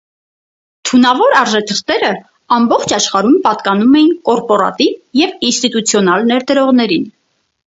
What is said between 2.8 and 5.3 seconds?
աշխարհում պատկանում էին կորպորատիվ